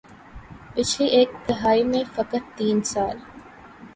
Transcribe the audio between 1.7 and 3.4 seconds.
میں فقط تین سال